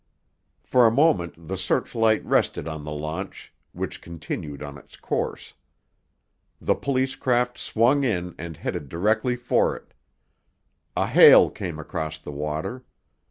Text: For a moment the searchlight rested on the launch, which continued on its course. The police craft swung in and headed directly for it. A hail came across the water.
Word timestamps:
For 0.63 0.87
a 0.87 0.91
moment 0.91 1.47
the 1.47 1.57
searchlight 1.59 2.25
rested 2.25 2.67
on 2.67 2.83
the 2.85 2.91
launch, 2.91 3.53
which 3.71 4.01
continued 4.01 4.63
on 4.63 4.79
its 4.79 4.97
course. 4.97 5.53
The 6.59 6.73
police 6.73 7.15
craft 7.15 7.59
swung 7.59 8.03
in 8.03 8.33
and 8.39 8.57
headed 8.57 8.89
directly 8.89 9.35
for 9.35 9.75
it. 9.77 9.93
A 10.97 11.05
hail 11.05 11.51
came 11.51 11.77
across 11.77 12.17
the 12.17 12.31
water. 12.31 12.83